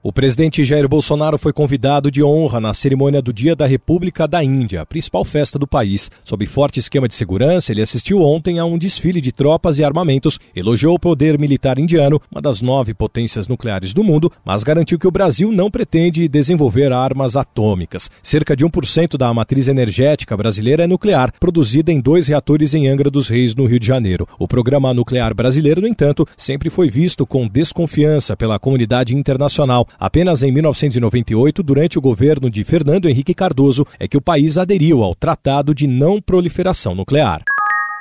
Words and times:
O 0.00 0.12
presidente 0.12 0.62
Jair 0.62 0.88
Bolsonaro 0.88 1.36
foi 1.36 1.52
convidado 1.52 2.08
de 2.08 2.22
honra 2.22 2.60
na 2.60 2.72
cerimônia 2.72 3.20
do 3.20 3.32
Dia 3.32 3.56
da 3.56 3.66
República 3.66 4.28
da 4.28 4.44
Índia, 4.44 4.82
a 4.82 4.86
principal 4.86 5.24
festa 5.24 5.58
do 5.58 5.66
país. 5.66 6.08
Sob 6.22 6.46
forte 6.46 6.78
esquema 6.78 7.08
de 7.08 7.16
segurança, 7.16 7.72
ele 7.72 7.82
assistiu 7.82 8.22
ontem 8.22 8.60
a 8.60 8.64
um 8.64 8.78
desfile 8.78 9.20
de 9.20 9.32
tropas 9.32 9.76
e 9.80 9.84
armamentos, 9.84 10.38
elogiou 10.54 10.94
o 10.94 11.00
poder 11.00 11.36
militar 11.36 11.80
indiano, 11.80 12.22
uma 12.30 12.40
das 12.40 12.62
nove 12.62 12.94
potências 12.94 13.48
nucleares 13.48 13.92
do 13.92 14.04
mundo, 14.04 14.30
mas 14.44 14.62
garantiu 14.62 15.00
que 15.00 15.08
o 15.08 15.10
Brasil 15.10 15.50
não 15.50 15.68
pretende 15.68 16.28
desenvolver 16.28 16.92
armas 16.92 17.34
atômicas. 17.34 18.08
Cerca 18.22 18.54
de 18.54 18.64
1% 18.64 19.16
da 19.16 19.34
matriz 19.34 19.66
energética 19.66 20.36
brasileira 20.36 20.84
é 20.84 20.86
nuclear, 20.86 21.32
produzida 21.40 21.90
em 21.90 22.00
dois 22.00 22.28
reatores 22.28 22.72
em 22.72 22.86
Angra 22.86 23.10
dos 23.10 23.26
Reis, 23.26 23.52
no 23.52 23.66
Rio 23.66 23.80
de 23.80 23.88
Janeiro. 23.88 24.28
O 24.38 24.46
programa 24.46 24.94
nuclear 24.94 25.34
brasileiro, 25.34 25.80
no 25.80 25.88
entanto, 25.88 26.24
sempre 26.36 26.70
foi 26.70 26.88
visto 26.88 27.26
com 27.26 27.48
desconfiança 27.48 28.36
pela 28.36 28.60
comunidade 28.60 29.16
internacional. 29.16 29.87
Apenas 29.98 30.42
em 30.42 30.50
1998, 30.50 31.62
durante 31.62 31.98
o 31.98 32.00
governo 32.00 32.50
de 32.50 32.64
Fernando 32.64 33.08
Henrique 33.08 33.34
Cardoso, 33.34 33.86
é 33.98 34.08
que 34.08 34.16
o 34.16 34.20
país 34.20 34.58
aderiu 34.58 35.02
ao 35.02 35.14
Tratado 35.14 35.74
de 35.74 35.86
Não 35.86 36.20
Proliferação 36.20 36.94
Nuclear. 36.94 37.42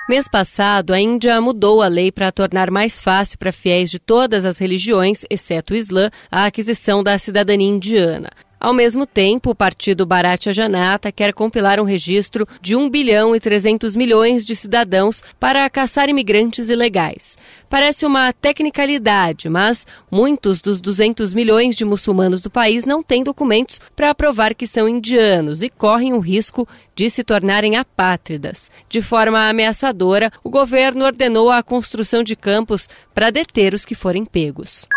Mês 0.10 0.26
passado, 0.30 0.94
a 0.94 1.00
Índia 1.02 1.42
mudou 1.42 1.82
a 1.82 1.88
lei 1.88 2.14
para 2.14 2.32
tornar 2.32 2.72
mais 2.72 2.98
fácil 2.98 3.38
para 3.38 3.52
fiéis 3.52 3.92
de 3.92 4.00
todas 4.00 4.46
as 4.46 4.58
religiões, 4.58 5.26
exceto 5.30 5.74
o 5.74 5.76
Islã, 5.76 6.10
a 6.32 6.46
aquisição 6.46 7.04
da 7.04 7.20
cidadania 7.20 7.68
indiana. 7.68 8.30
Ao 8.60 8.74
mesmo 8.74 9.06
tempo, 9.06 9.52
o 9.52 9.56
partido 9.56 10.06
Bharatiya 10.06 10.52
Janata 10.52 11.12
quer 11.12 11.32
compilar 11.32 11.80
um 11.80 11.84
registro 11.84 12.48
de 12.60 12.76
1 12.76 12.90
bilhão 12.90 13.36
e 13.36 13.40
300 13.40 13.96
milhões 13.96 14.44
de 14.44 14.56
cidadãos 14.56 15.24
para 15.40 15.70
caçar 15.70 16.10
imigrantes 16.10 16.68
ilegais. 16.68 17.38
Parece 17.70 18.04
uma 18.04 18.34
tecnicalidade, 18.34 19.48
mas 19.48 19.86
muitos 20.10 20.60
dos 20.60 20.82
200 20.82 21.36
milhões 21.36 21.76
de 21.76 21.86
muçulmanos 21.86 22.42
do 22.42 22.50
país 22.50 22.84
não 22.84 23.04
têm 23.04 23.24
documentos 23.24 23.80
para 23.96 24.16
provar 24.16 24.56
que 24.56 24.66
são 24.66 24.90
indianos 24.90 25.62
e 25.62 25.70
correm 25.70 26.14
o 26.14 26.20
risco 26.20 26.68
de 26.96 27.12
se 27.12 27.24
tornarem 27.24 27.76
apátridas. 27.76 28.72
De 28.90 29.02
forma 29.02 29.48
ameaçadora, 29.48 30.32
o 30.44 30.50
governo 30.50 31.06
ordenou 31.06 31.52
a 31.52 31.62
construção 31.62 32.24
de 32.24 32.36
campos 32.36 32.90
para 33.14 33.30
deter 33.30 33.76
os 33.76 33.86
que 33.86 33.94
forem 33.94 34.26
pegos. 34.26 34.88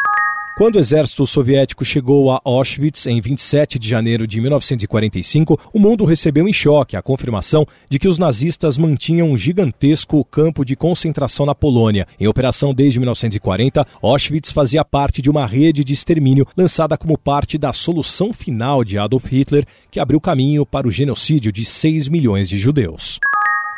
Quando 0.56 0.76
o 0.76 0.78
exército 0.78 1.26
soviético 1.26 1.84
chegou 1.84 2.30
a 2.30 2.40
Auschwitz 2.44 3.06
em 3.06 3.18
27 3.18 3.78
de 3.78 3.88
janeiro 3.88 4.26
de 4.26 4.40
1945, 4.40 5.58
o 5.72 5.78
mundo 5.78 6.04
recebeu 6.04 6.46
em 6.46 6.52
choque 6.52 6.96
a 6.96 7.02
confirmação 7.02 7.66
de 7.88 7.98
que 7.98 8.08
os 8.08 8.18
nazistas 8.18 8.76
mantinham 8.76 9.30
um 9.30 9.38
gigantesco 9.38 10.22
campo 10.24 10.62
de 10.62 10.76
concentração 10.76 11.46
na 11.46 11.54
Polônia. 11.54 12.06
Em 12.18 12.26
operação 12.26 12.74
desde 12.74 12.98
1940, 12.98 13.86
Auschwitz 14.02 14.52
fazia 14.52 14.84
parte 14.84 15.22
de 15.22 15.30
uma 15.30 15.46
rede 15.46 15.82
de 15.82 15.94
extermínio 15.94 16.46
lançada 16.54 16.98
como 16.98 17.16
parte 17.16 17.56
da 17.56 17.72
solução 17.72 18.32
final 18.32 18.84
de 18.84 18.98
Adolf 18.98 19.26
Hitler, 19.26 19.64
que 19.90 20.00
abriu 20.00 20.20
caminho 20.20 20.66
para 20.66 20.86
o 20.86 20.90
genocídio 20.90 21.50
de 21.50 21.64
6 21.64 22.08
milhões 22.08 22.48
de 22.48 22.58
judeus. 22.58 23.18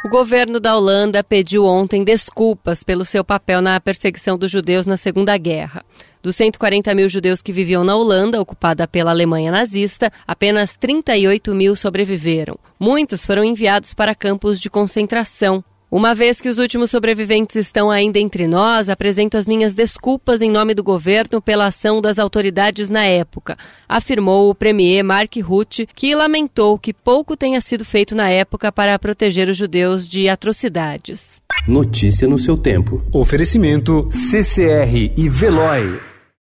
O 0.05 0.09
governo 0.09 0.59
da 0.59 0.77
Holanda 0.77 1.23
pediu 1.23 1.65
ontem 1.65 2.03
desculpas 2.03 2.83
pelo 2.83 3.05
seu 3.05 3.23
papel 3.23 3.63
na 3.63 3.79
perseguição 3.79 4.37
dos 4.37 4.51
judeus 4.51 4.85
na 4.85 4.97
Segunda 4.97 5.37
Guerra. 5.39 5.85
Dos 6.23 6.37
140 6.37 6.95
mil 6.95 7.09
judeus 7.09 7.43
que 7.43 7.53
viviam 7.53 7.83
na 7.83 7.97
Holanda, 7.97 8.41
ocupada 8.41 8.87
pela 8.87 9.11
Alemanha 9.11 9.51
nazista, 9.51 10.13
apenas 10.27 10.77
38 10.77 11.55
mil 11.55 11.75
sobreviveram. 11.75 12.59
Muitos 12.79 13.27
foram 13.27 13.43
enviados 13.43 13.93
para 13.93 14.15
campos 14.15 14.61
de 14.61 14.71
concentração, 14.71 15.65
uma 15.93 16.15
vez 16.15 16.41
que 16.41 16.49
os 16.49 16.57
últimos 16.57 16.91
sobreviventes 16.91 17.55
estão 17.55 17.91
ainda 17.91 18.19
entre 18.19 18.47
nós, 18.47 18.89
apresento 18.89 19.37
as 19.37 19.47
minhas 19.47 19.75
desculpas 19.75 20.41
em 20.41 20.51
nome 20.51 20.73
do 20.73 20.83
governo 20.83 21.39
pela 21.39 21.67
ação 21.67 22.01
das 22.01 22.19
autoridades 22.19 22.89
na 22.89 23.05
época, 23.05 23.59
afirmou 23.87 24.49
o 24.49 24.55
premier 24.55 25.05
Mark 25.05 25.37
Rutte, 25.43 25.87
que 25.95 26.15
lamentou 26.15 26.79
que 26.79 26.95
pouco 26.95 27.37
tenha 27.37 27.61
sido 27.61 27.85
feito 27.85 28.15
na 28.15 28.31
época 28.31 28.73
para 28.73 28.99
proteger 28.99 29.51
os 29.51 29.57
judeus 29.59 30.09
de 30.09 30.31
atrocidades. 30.31 31.43
Notícia 31.69 32.27
no 32.27 32.39
seu 32.39 32.57
tempo. 32.57 33.05
Oferecimento 33.13 34.09
CCR 34.11 35.13
e 35.15 35.29
Veloy. 35.29 36.12